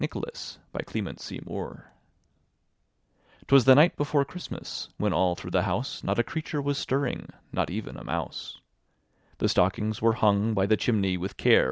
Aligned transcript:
NICHOLAS 0.01 0.57
'TwA3 0.73 1.93
the 3.63 3.75
night 3.75 3.95
before 3.95 4.25
Chriatmaa, 4.25 4.87
when 4.97 5.13
all 5.13 5.35
through 5.35 5.51
the 5.51 5.61
house 5.61 6.03
Not 6.03 6.17
a 6.17 6.23
creature 6.23 6.59
was 6.59 6.79
stirring, 6.79 7.29
not 7.51 7.69
even 7.69 7.97
a 7.97 8.03
mouse; 8.03 8.59
The 9.37 9.47
stockings 9.49 10.01
were 10.01 10.13
hung 10.13 10.55
by 10.55 10.65
the 10.65 10.75
chimney 10.75 11.17
with 11.17 11.37
care. 11.37 11.59